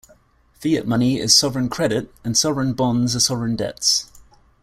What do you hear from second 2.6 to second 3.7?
bonds are sovereign